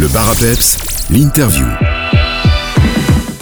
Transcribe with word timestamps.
Le 0.00 0.08
bar 0.08 0.30
à 0.30 0.34
peps, 0.34 0.78
l'interview. 1.10 1.66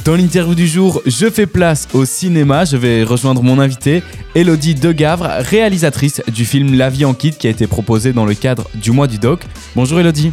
Dans 0.04 0.16
l'interview 0.16 0.56
du 0.56 0.66
jour, 0.66 1.00
je 1.06 1.30
fais 1.30 1.46
place 1.46 1.86
au 1.92 2.04
cinéma. 2.04 2.64
Je 2.64 2.76
vais 2.76 3.04
rejoindre 3.04 3.44
mon 3.44 3.60
invitée, 3.60 4.02
Elodie 4.34 4.74
Degavre, 4.74 5.28
réalisatrice 5.38 6.20
du 6.26 6.44
film 6.44 6.74
La 6.74 6.90
vie 6.90 7.04
en 7.04 7.14
kit 7.14 7.30
qui 7.30 7.46
a 7.46 7.50
été 7.50 7.68
proposé 7.68 8.12
dans 8.12 8.24
le 8.24 8.34
cadre 8.34 8.68
du 8.74 8.90
mois 8.90 9.06
du 9.06 9.18
doc. 9.18 9.42
Bonjour 9.76 10.00
Elodie. 10.00 10.32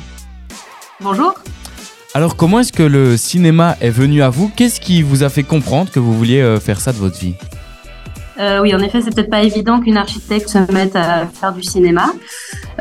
Bonjour. 0.99 1.35
Alors 2.15 2.35
comment 2.35 2.59
est-ce 2.59 2.73
que 2.73 2.81
le 2.81 3.17
cinéma 3.17 3.77
est 3.79 3.91
venu 3.91 4.23
à 4.23 4.31
vous? 4.31 4.51
Qu'est-ce 4.55 4.81
qui 4.81 5.03
vous 5.03 5.21
a 5.21 5.29
fait 5.29 5.43
comprendre 5.43 5.91
que 5.91 5.99
vous 5.99 6.17
vouliez 6.17 6.41
euh, 6.41 6.59
faire 6.59 6.81
ça 6.81 6.91
de 6.91 6.97
votre 6.97 7.19
vie? 7.19 7.35
Euh, 8.37 8.59
oui, 8.61 8.75
en 8.75 8.79
effet, 8.79 9.01
c'est 9.01 9.13
peut-être 9.13 9.29
pas 9.29 9.43
évident 9.43 9.79
qu'une 9.79 9.97
architecte 9.97 10.49
se 10.49 10.71
mette 10.71 10.95
à 10.95 11.25
faire 11.27 11.53
du 11.53 11.63
cinéma, 11.63 12.07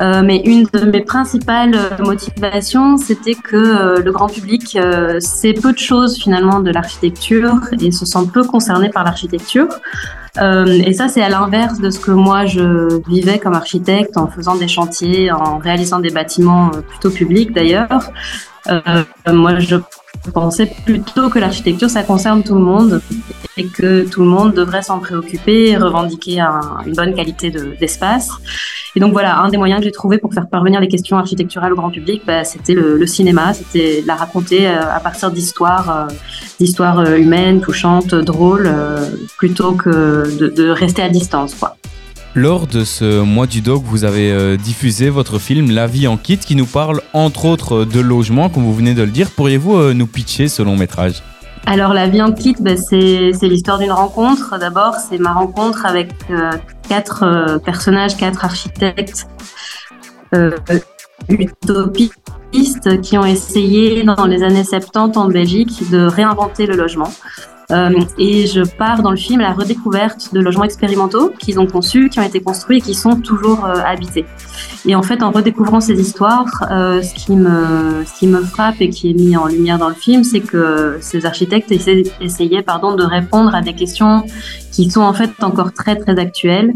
Euh, 0.00 0.22
mais 0.24 0.38
une 0.38 0.64
de 0.72 0.90
mes 0.90 1.02
principales 1.02 1.76
motivations, 2.00 2.96
c'était 2.96 3.36
que 3.36 3.54
euh, 3.54 4.02
le 4.02 4.10
grand 4.10 4.26
public 4.26 4.76
sait 5.20 5.52
peu 5.52 5.72
de 5.72 5.78
choses 5.78 6.18
finalement 6.18 6.58
de 6.58 6.72
l'architecture 6.72 7.60
et 7.80 7.92
se 7.92 8.04
sent 8.04 8.26
peu 8.32 8.42
concerné 8.42 8.88
par 8.88 9.04
l'architecture. 9.04 9.68
Et 10.36 10.92
ça, 10.94 11.06
c'est 11.06 11.22
à 11.22 11.28
l'inverse 11.28 11.78
de 11.78 11.90
ce 11.90 12.00
que 12.00 12.10
moi 12.10 12.44
je 12.44 13.00
vivais 13.08 13.38
comme 13.38 13.54
architecte 13.54 14.16
en 14.16 14.26
faisant 14.26 14.56
des 14.56 14.66
chantiers, 14.66 15.30
en 15.30 15.58
réalisant 15.58 16.00
des 16.00 16.10
bâtiments 16.10 16.72
plutôt 16.88 17.10
publics 17.10 17.52
d'ailleurs. 17.52 18.10
Moi, 19.28 19.60
je 19.60 19.76
pensais 20.30 20.70
plutôt 20.84 21.28
que 21.28 21.38
l'architecture, 21.38 21.90
ça 21.90 22.02
concerne 22.02 22.42
tout 22.42 22.54
le 22.54 22.60
monde 22.60 23.00
et 23.56 23.66
que 23.66 24.08
tout 24.08 24.20
le 24.20 24.26
monde 24.28 24.52
devrait 24.54 24.82
s'en 24.82 24.98
préoccuper 24.98 25.70
et 25.70 25.76
revendiquer 25.76 26.40
un- 26.40 26.78
une 26.86 26.92
bonne 26.94 27.14
qualité 27.14 27.50
de- 27.50 27.74
d'espace. 27.78 28.30
et 28.96 29.00
donc 29.00 29.12
voilà, 29.12 29.38
un 29.40 29.48
des 29.48 29.56
moyens 29.56 29.80
que 29.80 29.84
j'ai 29.86 29.92
trouvé 29.92 30.18
pour 30.18 30.32
faire 30.32 30.48
parvenir 30.48 30.80
les 30.80 30.88
questions 30.88 31.16
architecturales 31.18 31.72
au 31.72 31.76
grand 31.76 31.90
public, 31.90 32.22
bah, 32.26 32.44
c'était 32.44 32.74
le, 32.74 33.04
cinéma, 33.06 33.52
c'était 33.52 34.02
la 34.06 34.14
raconter 34.14 34.66
euh, 34.68 34.80
à 34.92 35.00
partir 35.00 35.30
d'histoires, 35.32 35.90
euh, 35.90 36.14
d'histoires 36.60 37.00
euh, 37.00 37.16
humaines, 37.16 37.60
touchantes, 37.60 38.14
drôles, 38.14 38.70
plutôt 39.36 39.72
que 39.72 40.36
de, 40.38 40.46
de 40.48 40.68
rester 40.68 41.02
à 41.02 41.08
distance. 41.08 41.54
Quoi. 41.54 41.76
Lors 42.36 42.66
de 42.66 42.82
ce 42.82 43.20
mois 43.20 43.46
du 43.46 43.60
doc, 43.60 43.84
vous 43.84 44.02
avez 44.02 44.32
euh, 44.32 44.56
diffusé 44.56 45.08
votre 45.08 45.38
film 45.38 45.70
La 45.70 45.86
vie 45.86 46.08
en 46.08 46.16
kit 46.16 46.36
qui 46.36 46.56
nous 46.56 46.66
parle 46.66 47.00
entre 47.12 47.44
autres 47.44 47.84
de 47.84 48.00
logement, 48.00 48.48
comme 48.48 48.64
vous 48.64 48.74
venez 48.74 48.94
de 48.94 49.02
le 49.02 49.12
dire. 49.12 49.30
Pourriez-vous 49.30 49.76
euh, 49.76 49.94
nous 49.94 50.08
pitcher 50.08 50.48
ce 50.48 50.60
long 50.60 50.76
métrage? 50.76 51.22
Alors 51.64 51.94
la 51.94 52.08
vie 52.08 52.20
en 52.20 52.32
kit, 52.32 52.56
bah, 52.58 52.76
c'est 52.76 53.30
l'histoire 53.42 53.78
d'une 53.78 53.92
rencontre. 53.92 54.58
D'abord, 54.58 54.96
c'est 54.96 55.18
ma 55.18 55.32
rencontre 55.32 55.86
avec 55.86 56.10
euh, 56.30 56.50
quatre 56.88 57.60
personnages, 57.64 58.16
quatre 58.16 58.44
architectes 58.44 59.28
utopistes 61.28 63.00
qui 63.00 63.16
ont 63.16 63.24
essayé 63.24 64.02
dans 64.02 64.26
les 64.26 64.42
années 64.42 64.64
70 64.64 65.16
en 65.16 65.28
Belgique 65.28 65.88
de 65.88 66.04
réinventer 66.04 66.66
le 66.66 66.74
logement. 66.74 67.12
Euh, 67.70 67.98
et 68.18 68.46
je 68.46 68.60
pars 68.60 69.02
dans 69.02 69.10
le 69.10 69.16
film 69.16 69.40
à 69.40 69.44
la 69.44 69.52
redécouverte 69.52 70.34
de 70.34 70.40
logements 70.40 70.64
expérimentaux 70.64 71.32
qu'ils 71.38 71.58
ont 71.58 71.66
conçus, 71.66 72.10
qui 72.10 72.20
ont 72.20 72.22
été 72.22 72.40
construits 72.40 72.78
et 72.78 72.80
qui 72.80 72.94
sont 72.94 73.16
toujours 73.16 73.64
euh, 73.64 73.76
habités. 73.84 74.26
Et 74.86 74.94
en 74.94 75.02
fait, 75.02 75.22
en 75.22 75.30
redécouvrant 75.30 75.80
ces 75.80 75.98
histoires, 75.98 76.66
euh, 76.70 77.00
ce, 77.00 77.14
qui 77.14 77.32
me, 77.32 78.04
ce 78.04 78.18
qui 78.18 78.26
me 78.26 78.42
frappe 78.42 78.80
et 78.80 78.90
qui 78.90 79.10
est 79.10 79.14
mis 79.14 79.36
en 79.36 79.46
lumière 79.46 79.78
dans 79.78 79.88
le 79.88 79.94
film, 79.94 80.24
c'est 80.24 80.40
que 80.40 80.98
ces 81.00 81.24
architectes 81.24 81.72
essayaient, 82.20 82.62
pardon, 82.62 82.94
de 82.94 83.04
répondre 83.04 83.54
à 83.54 83.62
des 83.62 83.72
questions 83.72 84.24
qui 84.70 84.90
sont 84.90 85.00
en 85.00 85.14
fait 85.14 85.30
encore 85.42 85.72
très 85.72 85.96
très 85.96 86.18
actuelles. 86.18 86.74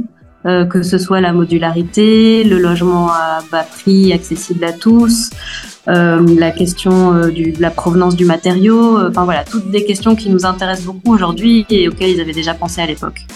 Que 0.70 0.82
ce 0.82 0.96
soit 0.96 1.20
la 1.20 1.34
modularité, 1.34 2.42
le 2.42 2.58
logement 2.58 3.10
à 3.10 3.40
bas 3.52 3.64
prix 3.64 4.14
accessible 4.14 4.64
à 4.64 4.72
tous, 4.72 5.28
la 5.94 6.50
question 6.50 7.14
euh, 7.14 7.30
du, 7.30 7.52
de 7.52 7.62
la 7.62 7.70
provenance 7.70 8.16
du 8.16 8.24
matériau, 8.24 8.98
euh, 8.98 9.10
enfin 9.10 9.24
voilà, 9.24 9.44
toutes 9.44 9.70
des 9.70 9.84
questions 9.84 10.14
qui 10.16 10.30
nous 10.30 10.44
intéressent 10.44 10.86
beaucoup 10.86 11.14
aujourd'hui 11.14 11.66
et 11.70 11.88
auxquelles 11.88 12.10
ils 12.10 12.20
avaient 12.20 12.32
déjà 12.32 12.54
pensé 12.54 12.80
à 12.80 12.86
l'époque. 12.86 13.26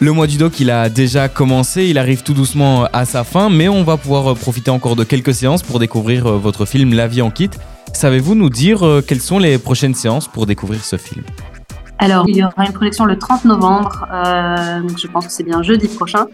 Le 0.00 0.12
mois 0.12 0.26
du 0.26 0.38
doc, 0.38 0.58
il 0.58 0.70
a 0.70 0.88
déjà 0.88 1.28
commencé, 1.28 1.86
il 1.86 1.98
arrive 1.98 2.24
tout 2.24 2.34
doucement 2.34 2.84
à 2.92 3.04
sa 3.04 3.22
fin, 3.22 3.48
mais 3.48 3.68
on 3.68 3.84
va 3.84 3.96
pouvoir 3.96 4.32
euh, 4.32 4.34
profiter 4.34 4.70
encore 4.70 4.96
de 4.96 5.04
quelques 5.04 5.32
séances 5.32 5.62
pour 5.62 5.78
découvrir 5.78 6.26
euh, 6.26 6.36
votre 6.36 6.64
film 6.64 6.92
La 6.94 7.06
vie 7.06 7.22
en 7.22 7.30
kit. 7.30 7.50
Savez-vous 7.92 8.34
nous 8.34 8.50
dire 8.50 8.84
euh, 8.84 9.02
quelles 9.06 9.20
sont 9.20 9.38
les 9.38 9.56
prochaines 9.56 9.94
séances 9.94 10.26
pour 10.26 10.46
découvrir 10.46 10.84
ce 10.84 10.96
film? 10.96 11.24
Alors, 11.98 12.28
il 12.28 12.36
y 12.36 12.44
aura 12.44 12.66
une 12.66 12.72
projection 12.72 13.04
le 13.04 13.16
30 13.16 13.44
novembre, 13.44 14.06
euh, 14.12 14.80
donc 14.80 14.98
je 14.98 15.06
pense 15.06 15.26
que 15.26 15.32
c'est 15.32 15.44
bien 15.44 15.62
jeudi 15.62 15.86
prochain, 15.86 16.26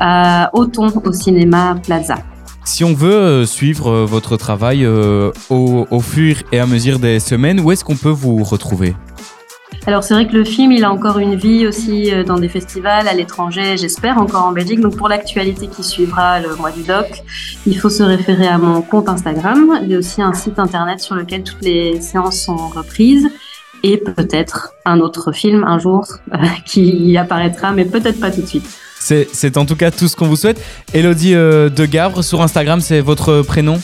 à 0.00 0.50
Auton 0.52 0.88
au 1.04 1.12
cinéma 1.12 1.76
Plaza. 1.82 2.16
Si 2.66 2.82
on 2.82 2.94
veut 2.94 3.14
euh, 3.14 3.46
suivre 3.46 3.92
euh, 3.92 4.04
votre 4.04 4.36
travail 4.36 4.84
euh, 4.84 5.30
au, 5.50 6.00
fur 6.00 6.42
et 6.50 6.58
à 6.58 6.66
mesure 6.66 6.98
des 6.98 7.20
semaines, 7.20 7.60
où 7.60 7.70
est-ce 7.70 7.84
qu'on 7.84 7.94
peut 7.94 8.10
vous 8.10 8.42
retrouver? 8.42 8.96
Alors 9.86 10.02
c'est 10.02 10.14
vrai 10.14 10.26
que 10.26 10.32
le 10.32 10.42
film, 10.42 10.72
il 10.72 10.82
a 10.82 10.90
encore 10.90 11.20
une 11.20 11.36
vie 11.36 11.64
aussi 11.64 12.10
dans 12.26 12.40
des 12.40 12.48
festivals 12.48 13.06
à 13.06 13.14
l'étranger, 13.14 13.76
j'espère 13.76 14.18
encore 14.18 14.44
en 14.44 14.50
Belgique. 14.50 14.80
Donc 14.80 14.96
pour 14.96 15.08
l'actualité 15.08 15.68
qui 15.68 15.84
suivra 15.84 16.40
le 16.40 16.56
mois 16.56 16.72
du 16.72 16.82
doc, 16.82 17.22
il 17.66 17.78
faut 17.78 17.88
se 17.88 18.02
référer 18.02 18.48
à 18.48 18.58
mon 18.58 18.82
compte 18.82 19.08
Instagram. 19.08 19.78
Il 19.84 19.88
y 19.88 19.94
a 19.94 19.98
aussi 19.98 20.20
un 20.20 20.34
site 20.34 20.58
internet 20.58 20.98
sur 20.98 21.14
lequel 21.14 21.44
toutes 21.44 21.62
les 21.62 22.00
séances 22.00 22.40
sont 22.40 22.56
reprises 22.56 23.28
et 23.84 23.96
peut-être 23.96 24.72
un 24.84 24.98
autre 24.98 25.30
film 25.30 25.62
un 25.62 25.78
jour 25.78 26.04
qui 26.66 27.16
apparaîtra, 27.16 27.70
mais 27.70 27.84
peut-être 27.84 28.18
pas 28.18 28.32
tout 28.32 28.42
de 28.42 28.46
suite. 28.46 28.66
C'est 29.06 29.56
en 29.56 29.64
tout 29.64 29.76
cas 29.76 29.90
tout 29.90 30.08
ce 30.08 30.16
qu'on 30.16 30.26
vous 30.26 30.36
souhaite. 30.36 30.60
Elodie 30.94 31.34
euh, 31.34 31.68
de 31.68 31.86
Gavre 31.86 32.22
sur 32.22 32.42
Instagram, 32.42 32.80
c'est 32.80 33.00
votre 33.00 33.42
prénom 33.42 33.80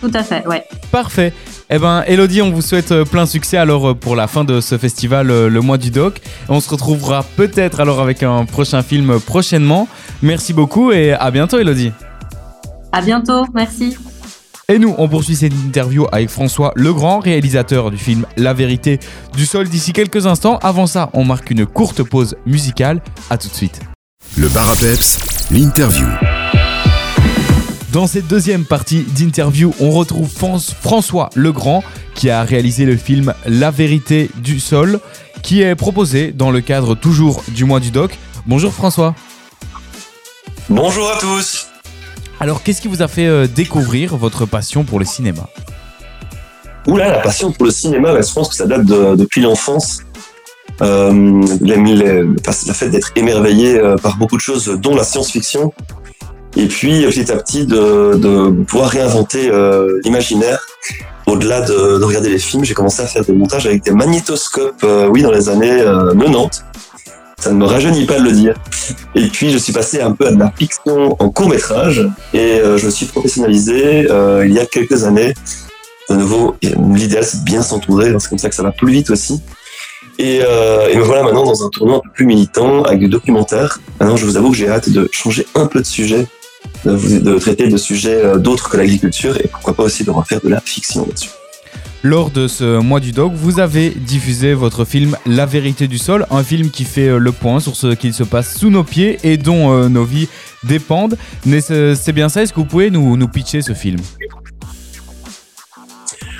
Tout 0.00 0.10
à 0.14 0.22
fait, 0.22 0.46
ouais. 0.46 0.64
Parfait. 0.90 1.32
Eh 1.74 1.78
ben, 1.78 2.04
Elodie, 2.06 2.42
on 2.42 2.50
vous 2.50 2.60
souhaite 2.60 2.92
euh, 2.92 3.06
plein 3.06 3.24
succès 3.24 3.56
alors 3.56 3.88
euh, 3.88 3.94
pour 3.94 4.14
la 4.14 4.26
fin 4.26 4.44
de 4.44 4.60
ce 4.60 4.76
festival, 4.76 5.30
euh, 5.30 5.48
le 5.48 5.60
mois 5.62 5.78
du 5.78 5.90
doc. 5.90 6.20
On 6.50 6.60
se 6.60 6.68
retrouvera 6.68 7.24
peut-être 7.36 7.80
alors 7.80 7.98
avec 7.98 8.22
un 8.22 8.44
prochain 8.44 8.82
film 8.82 9.18
prochainement. 9.18 9.88
Merci 10.20 10.52
beaucoup 10.52 10.92
et 10.92 11.14
à 11.14 11.30
bientôt, 11.30 11.58
Elodie. 11.58 11.92
À 12.92 13.00
bientôt, 13.00 13.46
merci. 13.54 13.96
Et 14.68 14.78
nous, 14.78 14.94
on 14.98 15.08
poursuit 15.08 15.34
cette 15.34 15.54
interview 15.54 16.06
avec 16.12 16.28
François 16.28 16.72
Legrand, 16.76 17.20
réalisateur 17.20 17.90
du 17.90 17.96
film 17.96 18.26
La 18.36 18.52
vérité 18.52 19.00
du 19.34 19.46
sol 19.46 19.66
d'ici 19.66 19.94
quelques 19.94 20.26
instants. 20.26 20.58
Avant 20.62 20.86
ça, 20.86 21.08
on 21.14 21.24
marque 21.24 21.50
une 21.50 21.64
courte 21.64 22.02
pause 22.02 22.36
musicale. 22.44 23.00
À 23.30 23.38
tout 23.38 23.48
de 23.48 23.54
suite. 23.54 23.80
Le 24.36 24.48
bar 24.48 24.70
à 24.70 24.76
peps, 24.76 25.18
l'interview. 25.50 26.06
Dans 27.92 28.06
cette 28.06 28.26
deuxième 28.26 28.64
partie 28.64 29.02
d'interview, 29.02 29.74
on 29.80 29.90
retrouve 29.90 30.28
Fran- 30.30 30.58
François 30.58 31.28
Legrand 31.34 31.84
qui 32.14 32.30
a 32.30 32.42
réalisé 32.42 32.84
le 32.84 32.96
film 32.96 33.34
La 33.46 33.70
vérité 33.70 34.30
du 34.36 34.60
sol 34.60 35.00
qui 35.42 35.60
est 35.62 35.74
proposé 35.74 36.32
dans 36.32 36.50
le 36.50 36.60
cadre 36.60 36.94
toujours 36.94 37.42
du 37.48 37.64
mois 37.64 37.80
du 37.80 37.90
doc. 37.90 38.18
Bonjour 38.46 38.72
François. 38.72 39.14
Bonjour 40.70 41.10
à 41.10 41.18
tous. 41.18 41.66
Alors 42.40 42.62
qu'est-ce 42.62 42.80
qui 42.80 42.88
vous 42.88 43.02
a 43.02 43.08
fait 43.08 43.26
euh, 43.26 43.46
découvrir 43.46 44.16
votre 44.16 44.46
passion 44.46 44.84
pour 44.84 44.98
le 44.98 45.04
cinéma? 45.04 45.48
Oula, 46.86 47.10
la 47.10 47.18
passion 47.18 47.52
pour 47.52 47.66
le 47.66 47.70
cinéma, 47.70 48.20
je 48.20 48.32
pense 48.32 48.48
que 48.48 48.54
ça 48.56 48.66
date 48.66 48.84
de- 48.84 49.14
depuis 49.14 49.40
l'enfance. 49.42 50.00
Euh, 50.80 51.42
les- 51.60 51.76
les- 51.76 52.22
le 52.22 52.72
fait 52.72 52.88
d'être 52.88 53.12
émerveillé 53.14 53.78
euh, 53.78 53.96
par 53.96 54.16
beaucoup 54.16 54.36
de 54.36 54.40
choses, 54.40 54.66
dont 54.80 54.94
la 54.94 55.04
science-fiction. 55.04 55.72
Et 56.56 56.66
puis, 56.66 57.04
euh, 57.04 57.08
petit 57.10 57.30
à 57.30 57.36
petit, 57.36 57.66
de, 57.66 58.50
pouvoir 58.64 58.90
réinventer 58.90 59.48
euh, 59.50 60.00
l'imaginaire. 60.04 60.66
Au-delà 61.26 61.60
de, 61.60 61.98
de 61.98 62.04
regarder 62.04 62.30
les 62.30 62.38
films, 62.38 62.64
j'ai 62.64 62.74
commencé 62.74 63.00
à 63.02 63.06
faire 63.06 63.24
des 63.24 63.32
montages 63.32 63.66
avec 63.66 63.84
des 63.84 63.92
magnétoscopes, 63.92 64.84
oui, 65.10 65.22
dans 65.22 65.30
les 65.30 65.48
années 65.48 65.70
euh, 65.80 66.12
90. 66.14 66.64
Ça 67.38 67.50
ne 67.50 67.56
me 67.56 67.64
rajeunit 67.64 68.06
pas 68.06 68.18
de 68.18 68.24
le 68.24 68.32
dire. 68.32 68.54
Et 69.14 69.26
puis, 69.28 69.50
je 69.50 69.58
suis 69.58 69.72
passé 69.72 70.00
un 70.00 70.12
peu 70.12 70.26
à 70.28 70.32
de 70.32 70.38
la 70.38 70.50
fiction 70.56 71.16
en 71.18 71.30
court 71.30 71.48
métrage 71.48 72.08
et 72.34 72.60
je 72.76 72.84
me 72.86 72.90
suis 72.90 73.06
professionnalisé 73.06 74.06
il 74.44 74.52
y 74.52 74.58
a 74.60 74.66
quelques 74.66 75.04
années. 75.04 75.34
De 76.08 76.14
nouveau, 76.16 76.56
l'idéal 76.94 77.24
c'est 77.24 77.42
bien 77.44 77.62
s'entourer, 77.62 78.14
c'est 78.18 78.28
comme 78.28 78.38
ça 78.38 78.48
que 78.48 78.54
ça 78.54 78.62
va 78.62 78.70
plus 78.72 78.92
vite 78.92 79.10
aussi. 79.10 79.40
Et, 80.22 80.40
euh, 80.40 80.88
et 80.88 80.96
me 80.96 81.02
voilà 81.02 81.24
maintenant 81.24 81.44
dans 81.44 81.66
un 81.66 81.68
tournoi 81.68 81.96
un 81.96 81.98
peu 81.98 82.10
plus 82.10 82.26
militant 82.26 82.84
avec 82.84 83.00
du 83.00 83.08
documentaire. 83.08 83.80
Maintenant, 83.98 84.16
je 84.16 84.24
vous 84.24 84.36
avoue 84.36 84.52
que 84.52 84.56
j'ai 84.56 84.68
hâte 84.68 84.88
de 84.88 85.08
changer 85.10 85.44
un 85.56 85.66
peu 85.66 85.80
de 85.80 85.84
sujet, 85.84 86.28
de, 86.84 87.38
traiter 87.40 87.66
de 87.66 87.76
sujets 87.76 88.24
euh, 88.24 88.38
d'autres 88.38 88.70
que 88.70 88.76
l'agriculture 88.76 89.36
et 89.38 89.48
pourquoi 89.48 89.74
pas 89.74 89.82
aussi 89.82 90.04
de 90.04 90.12
refaire 90.12 90.40
de 90.40 90.48
la 90.48 90.60
fiction 90.60 91.04
là-dessus. 91.04 91.30
Lors 92.04 92.30
de 92.30 92.46
ce 92.46 92.78
mois 92.78 93.00
du 93.00 93.10
doc, 93.10 93.32
vous 93.34 93.58
avez 93.58 93.90
diffusé 93.90 94.54
votre 94.54 94.84
film 94.84 95.16
La 95.26 95.44
vérité 95.44 95.88
du 95.88 95.98
sol, 95.98 96.24
un 96.30 96.44
film 96.44 96.70
qui 96.70 96.84
fait 96.84 97.08
euh, 97.08 97.18
le 97.18 97.32
point 97.32 97.58
sur 97.58 97.74
ce 97.74 97.88
qu'il 97.88 98.14
se 98.14 98.22
passe 98.22 98.56
sous 98.56 98.70
nos 98.70 98.84
pieds 98.84 99.18
et 99.24 99.36
dont 99.36 99.72
euh, 99.72 99.88
nos 99.88 100.04
vies 100.04 100.28
dépendent. 100.62 101.18
Mais 101.46 101.60
c'est 101.60 102.12
bien 102.12 102.28
ça, 102.28 102.42
est-ce 102.42 102.52
que 102.52 102.60
vous 102.60 102.66
pouvez 102.66 102.90
nous 102.90 103.26
pitcher 103.26 103.60
ce 103.60 103.72
film? 103.72 103.98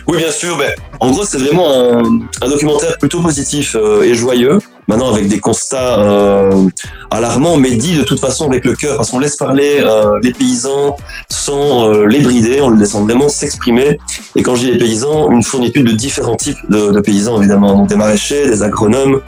Oui, 0.08 0.18
bien 0.18 0.30
sûr. 0.30 0.56
Ben, 0.56 0.70
en 1.00 1.10
gros, 1.10 1.24
c'est 1.24 1.38
vraiment 1.38 1.68
un, 1.70 2.48
documentaire 2.48 2.98
plutôt 2.98 3.20
positif 3.20 3.76
euh, 3.78 4.02
et 4.02 4.14
joyeux. 4.14 4.58
Maintenant, 4.88 5.12
avec 5.12 5.28
des 5.28 5.38
constats 5.38 6.00
euh, 6.00 6.68
alarmants, 7.10 7.56
mais 7.56 7.70
dit 7.76 7.96
de 7.96 8.02
toute 8.02 8.18
façon 8.18 8.48
avec 8.48 8.64
le 8.64 8.74
cœur, 8.74 8.96
parce 8.96 9.10
qu'on 9.10 9.20
laisse 9.20 9.36
parler 9.36 9.80
euh, 9.80 10.18
les 10.22 10.32
paysans, 10.32 10.96
sans 11.30 11.92
les 12.02 12.18
brider, 12.18 12.60
en 12.60 12.70
les 12.70 12.80
laissant 12.80 13.04
vraiment 13.04 13.28
s'exprimer. 13.28 13.98
Et 14.34 14.42
quand 14.42 14.56
je 14.56 14.62
dis 14.62 14.72
les 14.72 14.78
paysans, 14.78 15.30
une 15.30 15.44
fourniture 15.44 15.84
de 15.84 15.92
différents 15.92 16.36
types 16.36 16.58
de, 16.68 17.00
paysans, 17.00 17.38
évidemment. 17.38 17.74
Donc 17.74 17.88
des 17.88 17.96
maraîchers, 17.96 18.46
des 18.46 18.62
agronomes, 18.62 19.20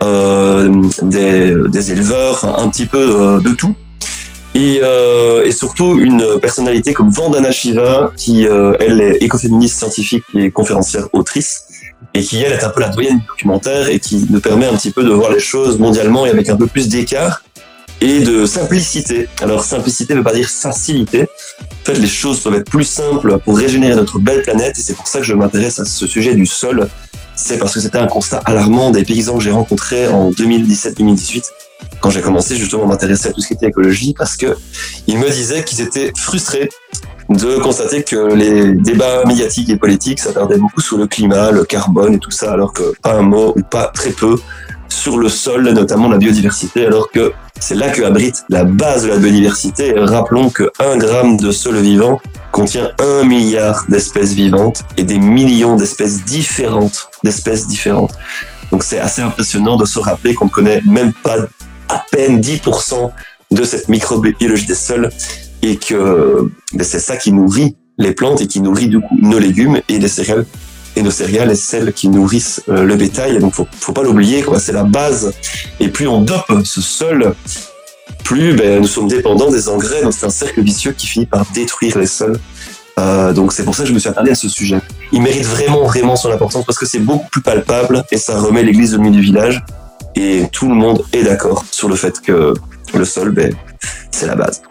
des, 0.00 1.92
éleveurs, 1.92 2.44
un 2.44 2.68
petit 2.68 2.86
peu 2.86 3.40
de 3.42 3.50
tout. 3.50 3.74
Et, 4.60 4.80
euh, 4.82 5.46
et, 5.46 5.52
surtout 5.52 5.98
une 5.98 6.38
personnalité 6.38 6.92
comme 6.92 7.08
Vandana 7.08 7.50
Shiva, 7.50 8.12
qui 8.14 8.46
euh, 8.46 8.74
elle 8.78 9.00
est 9.00 9.16
écoféministe 9.22 9.78
scientifique 9.78 10.24
et 10.34 10.50
conférencière 10.50 11.08
autrice, 11.14 11.62
et 12.12 12.20
qui 12.20 12.42
elle 12.42 12.52
est 12.52 12.62
un 12.62 12.68
peu 12.68 12.82
la 12.82 12.90
doyenne 12.90 13.20
du 13.20 13.26
documentaire 13.26 13.88
et 13.88 13.98
qui 13.98 14.26
nous 14.28 14.40
permet 14.40 14.66
un 14.66 14.76
petit 14.76 14.90
peu 14.90 15.02
de 15.02 15.08
voir 15.08 15.32
les 15.32 15.40
choses 15.40 15.78
mondialement 15.78 16.26
et 16.26 16.30
avec 16.30 16.50
un 16.50 16.56
peu 16.56 16.66
plus 16.66 16.88
d'écart 16.88 17.42
et 18.02 18.20
de 18.20 18.44
simplicité. 18.44 19.28
Alors 19.40 19.64
simplicité 19.64 20.12
ne 20.12 20.18
veut 20.18 20.24
pas 20.24 20.34
dire 20.34 20.50
facilité. 20.50 21.22
En 21.22 21.84
fait, 21.86 21.94
les 21.94 22.06
choses 22.06 22.40
peuvent 22.40 22.56
être 22.56 22.68
plus 22.68 22.84
simples 22.84 23.38
pour 23.38 23.56
régénérer 23.56 23.94
notre 23.94 24.18
belle 24.18 24.42
planète 24.42 24.76
et 24.78 24.82
c'est 24.82 24.94
pour 24.94 25.08
ça 25.08 25.20
que 25.20 25.24
je 25.24 25.32
m'intéresse 25.32 25.78
à 25.78 25.86
ce 25.86 26.06
sujet 26.06 26.34
du 26.34 26.44
sol. 26.44 26.86
C'est 27.34 27.56
parce 27.56 27.72
que 27.72 27.80
c'était 27.80 27.96
un 27.96 28.08
constat 28.08 28.42
alarmant 28.44 28.90
des 28.90 29.04
paysans 29.04 29.38
que 29.38 29.42
j'ai 29.42 29.52
rencontrés 29.52 30.06
en 30.08 30.30
2017-2018 30.32 31.44
quand 32.00 32.10
j'ai 32.10 32.20
commencé 32.20 32.56
justement 32.56 32.84
à 32.84 32.86
m'intéresser 32.86 33.28
à 33.28 33.32
tout 33.32 33.40
ce 33.40 33.48
qui 33.48 33.54
était 33.54 33.66
écologie 33.66 34.14
parce 34.16 34.36
que 34.36 34.56
ils 35.06 35.18
me 35.18 35.28
disaient 35.30 35.64
qu'ils 35.64 35.80
étaient 35.80 36.12
frustrés 36.16 36.68
de 37.28 37.58
constater 37.58 38.02
que 38.02 38.34
les 38.34 38.72
débats 38.72 39.24
médiatiques 39.24 39.70
et 39.70 39.76
politiques 39.76 40.18
s'attardaient 40.18 40.58
beaucoup 40.58 40.80
sur 40.80 40.98
le 40.98 41.06
climat, 41.06 41.52
le 41.52 41.64
carbone 41.64 42.14
et 42.14 42.18
tout 42.18 42.32
ça, 42.32 42.52
alors 42.52 42.72
que 42.72 42.92
pas 43.02 43.14
un 43.14 43.22
mot 43.22 43.52
ou 43.56 43.62
pas 43.62 43.86
très 43.86 44.10
peu 44.10 44.36
sur 44.88 45.16
le 45.16 45.28
sol, 45.28 45.70
notamment 45.70 46.08
la 46.08 46.18
biodiversité, 46.18 46.86
alors 46.86 47.10
que 47.10 47.32
c'est 47.60 47.76
là 47.76 47.90
que 47.90 48.02
abrite 48.02 48.44
la 48.48 48.64
base 48.64 49.04
de 49.04 49.08
la 49.10 49.18
biodiversité. 49.18 49.94
rappelons 49.96 50.50
que 50.50 50.70
un 50.80 50.96
gramme 50.96 51.36
de 51.36 51.52
sol 51.52 51.76
vivant 51.76 52.20
contient 52.50 52.90
un 52.98 53.24
milliard 53.24 53.84
d'espèces 53.88 54.32
vivantes 54.32 54.82
et 54.96 55.04
des 55.04 55.18
millions 55.18 55.76
d'espèces 55.76 56.24
différentes, 56.24 57.10
d'espèces 57.22 57.68
différentes. 57.68 58.14
Donc 58.72 58.82
c'est 58.82 58.98
assez 58.98 59.22
impressionnant 59.22 59.76
de 59.76 59.84
se 59.84 60.00
rappeler 60.00 60.34
qu'on 60.34 60.46
ne 60.46 60.50
connaît 60.50 60.82
même 60.84 61.12
pas 61.12 61.36
à 61.90 62.04
peine 62.10 62.40
10% 62.40 63.10
de 63.50 63.64
cette 63.64 63.88
microbiologie 63.88 64.66
des 64.66 64.74
sols 64.74 65.10
et 65.62 65.76
que 65.76 66.50
ben, 66.72 66.84
c'est 66.84 67.00
ça 67.00 67.16
qui 67.16 67.32
nourrit 67.32 67.76
les 67.98 68.12
plantes 68.12 68.40
et 68.40 68.46
qui 68.46 68.60
nourrit 68.60 68.88
du 68.88 69.00
coup 69.00 69.18
nos 69.20 69.38
légumes 69.38 69.80
et 69.88 69.98
les 69.98 70.08
céréales 70.08 70.46
et 70.96 71.02
nos 71.02 71.10
céréales 71.10 71.50
et 71.50 71.56
celles 71.56 71.92
qui 71.92 72.08
nourrissent 72.08 72.62
euh, 72.68 72.84
le 72.84 72.96
bétail. 72.96 73.38
donc 73.38 73.54
faut, 73.54 73.66
faut 73.78 73.92
pas 73.92 74.02
l'oublier, 74.02 74.42
quoi. 74.42 74.58
C'est 74.58 74.72
la 74.72 74.84
base. 74.84 75.32
Et 75.78 75.88
plus 75.88 76.08
on 76.08 76.22
dope 76.22 76.52
ce 76.64 76.80
sol, 76.80 77.34
plus 78.24 78.54
ben, 78.54 78.80
nous 78.80 78.88
sommes 78.88 79.08
dépendants 79.08 79.50
des 79.50 79.68
engrais. 79.68 80.02
Donc 80.02 80.14
c'est 80.14 80.26
un 80.26 80.30
cercle 80.30 80.62
vicieux 80.62 80.92
qui 80.92 81.06
finit 81.06 81.26
par 81.26 81.44
détruire 81.54 81.98
les 81.98 82.06
sols. 82.06 82.38
Euh, 82.98 83.32
donc 83.32 83.52
c'est 83.52 83.64
pour 83.64 83.74
ça 83.74 83.84
que 83.84 83.88
je 83.88 83.94
me 83.94 83.98
suis 83.98 84.08
attardé 84.08 84.30
à 84.30 84.34
ce 84.34 84.48
sujet. 84.48 84.78
Il 85.12 85.22
mérite 85.22 85.44
vraiment, 85.44 85.84
vraiment 85.84 86.16
son 86.16 86.30
importance 86.30 86.64
parce 86.64 86.78
que 86.78 86.86
c'est 86.86 86.98
beaucoup 86.98 87.28
plus 87.30 87.40
palpable 87.40 88.04
et 88.10 88.18
ça 88.18 88.38
remet 88.38 88.62
l'église 88.62 88.94
au 88.94 88.98
milieu 88.98 89.16
du 89.16 89.22
village 89.22 89.62
et 90.16 90.44
tout 90.52 90.68
le 90.68 90.74
monde 90.74 91.04
est 91.12 91.24
d'accord 91.24 91.64
sur 91.70 91.88
le 91.88 91.96
fait 91.96 92.20
que 92.20 92.54
le 92.94 93.04
sol, 93.04 93.30
ben, 93.30 93.54
c'est 94.10 94.26
la 94.26 94.36
base. 94.36 94.62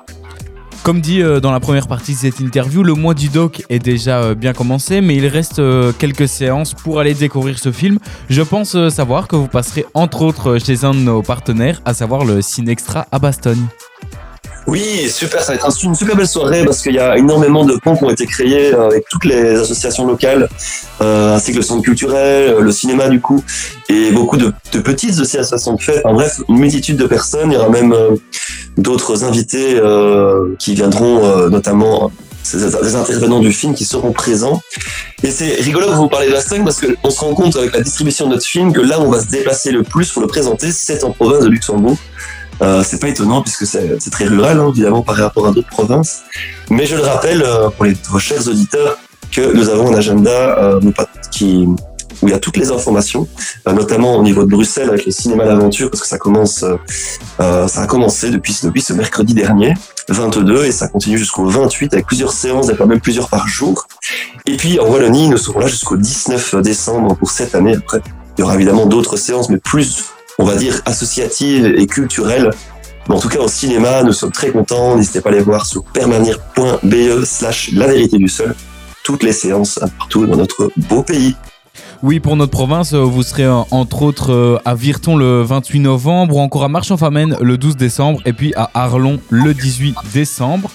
Comme 0.83 1.01
dit 1.01 1.21
euh, 1.21 1.39
dans 1.39 1.51
la 1.51 1.59
première 1.59 1.87
partie 1.87 2.13
de 2.13 2.17
cette 2.17 2.39
interview, 2.39 2.83
le 2.83 2.93
mois 2.93 3.13
du 3.13 3.27
doc 3.27 3.63
est 3.69 3.79
déjà 3.79 4.21
euh, 4.21 4.35
bien 4.35 4.53
commencé, 4.53 5.01
mais 5.01 5.15
il 5.15 5.27
reste 5.27 5.59
euh, 5.59 5.91
quelques 5.97 6.27
séances 6.27 6.73
pour 6.73 6.99
aller 6.99 7.13
découvrir 7.13 7.59
ce 7.59 7.71
film. 7.71 7.99
Je 8.29 8.41
pense 8.41 8.89
savoir 8.89 9.27
que 9.27 9.35
vous 9.35 9.47
passerez 9.47 9.85
entre 9.93 10.21
autres 10.21 10.57
chez 10.57 10.85
un 10.85 10.91
de 10.91 10.99
nos 10.99 11.21
partenaires, 11.21 11.81
à 11.83 11.93
savoir 11.93 12.23
le 12.23 12.41
Cinextra 12.41 13.07
à 13.11 13.19
Bastogne. 13.19 13.67
Oui, 14.69 15.09
super, 15.09 15.41
ça 15.41 15.53
va 15.53 15.55
être 15.55 15.83
une 15.83 15.95
super 15.95 16.15
belle 16.15 16.27
soirée 16.27 16.63
parce 16.63 16.83
qu'il 16.83 16.93
y 16.93 16.99
a 16.99 17.17
énormément 17.17 17.65
de 17.65 17.73
ponts 17.77 17.95
qui 17.95 18.03
ont 18.03 18.09
été 18.11 18.27
créés 18.27 18.71
euh, 18.71 18.85
avec 18.85 19.03
toutes 19.09 19.25
les 19.25 19.55
associations 19.55 20.05
locales, 20.05 20.47
euh, 21.01 21.35
ainsi 21.35 21.53
que 21.53 21.57
le 21.57 21.63
centre 21.63 21.81
culturel, 21.81 22.53
euh, 22.53 22.61
le 22.61 22.71
cinéma 22.71 23.09
du 23.09 23.19
coup, 23.19 23.43
et 23.89 24.11
beaucoup 24.11 24.37
de, 24.37 24.53
petites 24.79 25.19
associations 25.19 25.73
de 25.73 25.81
fêtes. 25.81 26.05
En 26.05 26.13
bref, 26.13 26.39
une 26.47 26.59
multitude 26.59 26.97
de 26.97 27.07
personnes. 27.07 27.51
Il 27.51 27.55
y 27.55 27.57
aura 27.57 27.69
même 27.69 27.95
d'autres 28.77 29.23
invités 29.23 29.81
qui 30.59 30.75
viendront, 30.75 31.49
notamment 31.49 32.11
des 32.53 32.95
intervenants 32.95 33.39
du 33.39 33.51
film 33.51 33.73
qui 33.73 33.85
seront 33.85 34.11
présents. 34.11 34.61
Et 35.23 35.31
c'est 35.31 35.55
rigolo 35.55 35.87
que 35.87 35.95
vous 35.95 36.07
parlez 36.07 36.27
de 36.27 36.33
la 36.33 36.41
scène 36.41 36.63
parce 36.63 36.79
qu'on 36.79 37.09
se 37.09 37.19
rend 37.19 37.33
compte 37.33 37.55
avec 37.55 37.73
la 37.73 37.81
distribution 37.81 38.27
de 38.27 38.33
notre 38.33 38.45
film 38.45 38.71
que 38.71 38.81
là 38.81 38.99
où 38.99 39.03
on 39.03 39.09
va 39.09 39.19
se 39.19 39.27
déplacer 39.27 39.71
le 39.71 39.83
plus 39.83 40.11
pour 40.11 40.21
le 40.21 40.27
présenter, 40.27 40.71
c'est 40.71 41.03
en 41.03 41.11
province 41.11 41.43
de 41.43 41.49
Luxembourg. 41.49 41.97
Euh, 42.61 42.83
c'est 42.85 42.99
pas 42.99 43.07
étonnant 43.07 43.41
puisque 43.41 43.65
c'est 43.65 44.09
très 44.11 44.25
rural, 44.25 44.59
hein, 44.59 44.69
évidemment, 44.69 45.01
par 45.01 45.15
rapport 45.15 45.47
à 45.47 45.51
d'autres 45.51 45.69
provinces. 45.69 46.23
Mais 46.69 46.85
je 46.85 46.95
le 46.95 47.01
rappelle 47.01 47.41
euh, 47.43 47.69
pour 47.69 47.85
les 47.85 47.95
chers 48.19 48.47
auditeurs 48.47 48.97
que 49.31 49.53
nous 49.55 49.69
avons 49.69 49.93
un 49.93 49.97
agenda 49.97 50.29
euh, 50.31 50.79
qui 51.31 51.67
où 52.21 52.27
il 52.27 52.31
y 52.31 52.33
a 52.33 52.39
toutes 52.39 52.57
les 52.57 52.69
informations, 52.69 53.29
euh, 53.65 53.71
notamment 53.71 54.17
au 54.17 54.23
niveau 54.23 54.43
de 54.43 54.49
Bruxelles 54.49 54.89
avec 54.89 55.05
le 55.05 55.11
cinéma 55.13 55.45
d'aventure, 55.45 55.89
parce 55.89 56.01
que 56.01 56.07
ça 56.07 56.17
commence, 56.17 56.65
ça 57.37 57.81
a 57.81 57.87
commencé 57.87 58.29
depuis, 58.29 58.59
depuis 58.61 58.81
ce 58.81 58.91
mercredi 58.91 59.33
dernier, 59.33 59.73
22, 60.09 60.65
et 60.65 60.73
ça 60.73 60.89
continue 60.89 61.17
jusqu'au 61.17 61.45
28 61.45 61.93
avec 61.93 62.07
plusieurs 62.07 62.33
séances, 62.33 62.67
et 62.67 62.85
même 62.85 62.99
plusieurs 62.99 63.29
par 63.29 63.47
jour. 63.47 63.87
Et 64.45 64.57
puis 64.57 64.81
en 64.81 64.89
Wallonie, 64.89 65.29
nous 65.29 65.37
serons 65.37 65.59
là 65.59 65.67
jusqu'au 65.67 65.95
19 65.95 66.55
décembre 66.55 67.15
pour 67.15 67.31
cette 67.31 67.55
année. 67.55 67.77
Après, 67.77 68.01
il 68.37 68.41
y 68.41 68.43
aura 68.43 68.55
évidemment 68.55 68.85
d'autres 68.85 69.15
séances, 69.15 69.49
mais 69.49 69.57
plus 69.57 70.03
on 70.39 70.45
va 70.45 70.55
dire, 70.55 70.81
associative 70.85 71.75
et 71.77 71.85
culturelle. 71.85 72.49
Mais 73.07 73.15
en 73.15 73.19
tout 73.19 73.29
cas, 73.29 73.39
au 73.39 73.47
cinéma, 73.47 74.03
nous 74.03 74.13
sommes 74.13 74.31
très 74.31 74.49
contents. 74.49 74.95
N'hésitez 74.95 75.21
pas 75.21 75.29
à 75.29 75.33
aller 75.33 75.41
voir 75.41 75.65
sur 75.65 75.83
permanir.be 75.83 77.23
slash 77.25 77.71
la 77.73 77.87
vérité 77.87 78.17
du 78.17 78.27
sol 78.27 78.55
toutes 79.03 79.23
les 79.23 79.33
séances 79.33 79.79
partout 79.97 80.25
dans 80.25 80.37
notre 80.37 80.71
beau 80.77 81.03
pays. 81.03 81.35
Oui, 82.03 82.19
pour 82.19 82.35
notre 82.35 82.51
province, 82.51 82.93
euh, 82.93 82.99
vous 82.99 83.23
serez 83.23 83.43
euh, 83.43 83.61
entre 83.71 84.03
autres 84.03 84.31
euh, 84.31 84.59
à 84.65 84.75
Virton 84.75 85.17
le 85.17 85.41
28 85.41 85.79
novembre 85.79 86.35
ou 86.37 86.39
encore 86.39 86.63
à 86.63 86.69
Marche-en-Famenne 86.69 87.35
le 87.41 87.57
12 87.57 87.75
décembre 87.75 88.21
et 88.25 88.33
puis 88.33 88.53
à 88.55 88.69
Arlon 88.73 89.19
le 89.29 89.53
18 89.53 89.95
décembre. 90.13 90.69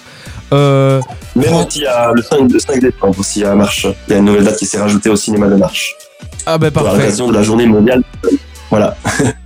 Euh, 0.53 1.01
Même 1.37 1.55
aussi 1.55 1.87
à 1.87 2.13
le 2.13 2.23
5, 2.23 2.81
décembre 2.81 3.19
aussi 3.19 3.45
à 3.45 3.55
Marche. 3.55 3.87
Il 4.09 4.13
y 4.13 4.15
a 4.15 4.19
une 4.19 4.25
nouvelle 4.27 4.45
date 4.45 4.59
qui 4.59 4.67
s'est 4.67 4.81
rajoutée 4.81 5.11
au 5.11 5.17
cinéma 5.17 5.47
de 5.47 5.55
Marche. 5.55 5.95
Ah 6.45 6.59
ben 6.59 6.71
parfait. 6.71 6.91
Pour 6.91 6.99
l'occasion 6.99 7.29
de 7.29 7.35
la 7.35 7.43
journée 7.43 7.67
mondiale. 7.67 8.03
Voilà. 8.69 8.97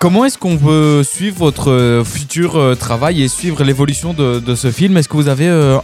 Comment 0.00 0.24
est-ce 0.24 0.38
qu'on 0.38 0.56
peut 0.56 1.02
suivre 1.02 1.38
votre 1.38 1.72
euh, 1.72 2.04
futur 2.04 2.56
euh, 2.56 2.76
travail 2.76 3.20
et 3.20 3.26
suivre 3.26 3.64
l'évolution 3.64 4.14
de, 4.14 4.54
ce 4.54 4.70
film? 4.70 4.96
Est-ce 4.96 5.08
que 5.08 5.16
vous 5.16 5.26
avez 5.26 5.48
euh, 5.48 5.76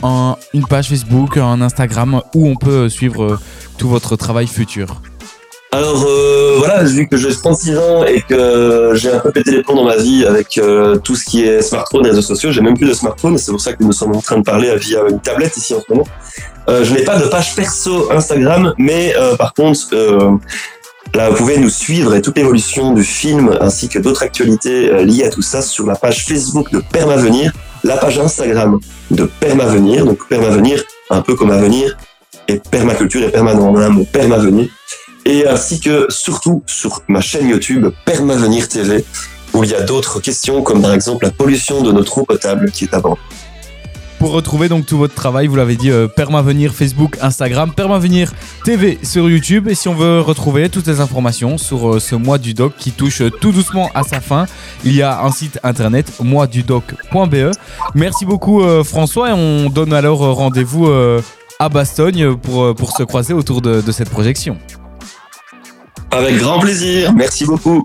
une 0.52 0.64
page 0.68 0.90
Facebook, 0.90 1.36
un 1.36 1.60
Instagram 1.60 2.22
où 2.32 2.46
on 2.46 2.54
peut 2.54 2.88
suivre 2.88 3.40
tout 3.76 3.88
votre 3.88 4.14
travail 4.14 4.46
futur? 4.46 5.02
Alors 5.72 6.06
voilà, 6.58 6.84
vu 6.84 7.08
que 7.08 7.16
j'ai 7.16 7.34
36 7.34 7.76
ans 7.76 8.04
et 8.04 8.22
que 8.22 8.92
j'ai 8.94 9.10
un 9.10 9.18
peu 9.18 9.32
pété 9.32 9.50
les 9.50 9.62
plombs 9.64 9.74
dans 9.74 9.84
ma 9.84 9.96
vie 9.96 10.24
avec 10.24 10.60
tout 11.02 11.16
ce 11.16 11.24
qui 11.24 11.42
est 11.42 11.62
smartphone 11.62 12.06
et 12.06 12.10
réseaux 12.10 12.22
sociaux, 12.22 12.52
j'ai 12.52 12.60
même 12.60 12.78
plus 12.78 12.86
de 12.86 12.94
smartphone 12.94 13.34
et 13.34 13.38
c'est 13.38 13.50
pour 13.50 13.60
ça 13.60 13.72
que 13.72 13.82
nous 13.82 13.90
sommes 13.90 14.14
en 14.14 14.20
train 14.20 14.38
de 14.38 14.44
parler 14.44 14.72
via 14.76 15.00
une 15.10 15.18
tablette 15.18 15.56
ici 15.56 15.74
en 15.74 15.80
ce 15.80 15.92
moment. 15.92 16.06
je 16.68 16.94
n'ai 16.94 17.02
pas 17.02 17.18
de 17.18 17.24
page 17.24 17.56
perso 17.56 18.12
Instagram, 18.12 18.72
mais 18.78 19.16
par 19.36 19.52
contre, 19.52 19.80
Là, 21.14 21.30
vous 21.30 21.36
pouvez 21.36 21.58
nous 21.58 21.70
suivre 21.70 22.16
et 22.16 22.20
toute 22.20 22.36
l'évolution 22.36 22.92
du 22.92 23.04
film 23.04 23.56
ainsi 23.60 23.88
que 23.88 24.00
d'autres 24.00 24.24
actualités 24.24 24.90
euh, 24.90 25.04
liées 25.04 25.22
à 25.22 25.30
tout 25.30 25.42
ça 25.42 25.62
sur 25.62 25.86
la 25.86 25.94
page 25.94 26.24
Facebook 26.24 26.72
de 26.72 26.80
Permavenir, 26.80 27.52
la 27.84 27.96
page 27.96 28.18
Instagram 28.18 28.80
de 29.12 29.24
Permavenir, 29.24 30.04
donc 30.04 30.26
Permavenir, 30.28 30.82
un 31.10 31.20
peu 31.20 31.36
comme 31.36 31.52
Avenir, 31.52 31.96
et 32.48 32.58
permaculture 32.58 33.22
et 33.22 33.30
permanent 33.30 33.70
en 33.70 33.76
un 33.76 34.02
Permavenir, 34.02 34.68
et 35.24 35.46
ainsi 35.46 35.78
que 35.78 36.06
surtout 36.08 36.64
sur 36.66 37.02
ma 37.06 37.20
chaîne 37.20 37.48
YouTube 37.48 37.86
Permavenir 38.04 38.68
TV, 38.68 39.04
où 39.52 39.62
il 39.62 39.70
y 39.70 39.74
a 39.74 39.82
d'autres 39.82 40.18
questions 40.18 40.62
comme 40.62 40.82
par 40.82 40.92
exemple 40.92 41.26
la 41.26 41.30
pollution 41.30 41.80
de 41.82 41.92
notre 41.92 42.18
eau 42.18 42.24
potable 42.24 42.72
qui 42.72 42.86
est 42.86 42.94
à 42.94 42.98
bord. 42.98 43.18
Pour 44.24 44.32
retrouver 44.32 44.70
donc 44.70 44.86
tout 44.86 44.96
votre 44.96 45.14
travail, 45.14 45.48
vous 45.48 45.56
l'avez 45.56 45.76
dit, 45.76 45.90
euh, 45.90 46.08
Permavenir 46.08 46.72
Facebook, 46.72 47.18
Instagram, 47.20 47.74
Permavenir 47.74 48.32
TV 48.64 48.98
sur 49.02 49.28
YouTube. 49.28 49.68
Et 49.68 49.74
si 49.74 49.86
on 49.86 49.94
veut 49.94 50.22
retrouver 50.22 50.70
toutes 50.70 50.86
les 50.86 51.00
informations 51.00 51.58
sur 51.58 51.96
euh, 51.96 52.00
ce 52.00 52.14
mois 52.14 52.38
du 52.38 52.54
doc 52.54 52.72
qui 52.78 52.90
touche 52.90 53.20
euh, 53.20 53.28
tout 53.28 53.52
doucement 53.52 53.90
à 53.94 54.02
sa 54.02 54.22
fin, 54.22 54.46
il 54.82 54.94
y 54.94 55.02
a 55.02 55.22
un 55.22 55.30
site 55.30 55.60
internet 55.62 56.10
moisdudoc.be. 56.22 57.50
Merci 57.94 58.24
beaucoup 58.24 58.62
François 58.82 59.28
et 59.28 59.32
on 59.34 59.68
donne 59.68 59.92
alors 59.92 60.20
rendez-vous 60.20 60.88
à 61.58 61.68
Bastogne 61.68 62.34
pour, 62.34 62.74
pour 62.74 62.96
se 62.96 63.02
croiser 63.02 63.34
autour 63.34 63.60
de 63.60 63.92
cette 63.92 64.08
projection. 64.08 64.56
Avec 66.10 66.38
grand 66.38 66.60
plaisir, 66.60 67.12
merci 67.12 67.44
beaucoup. 67.44 67.84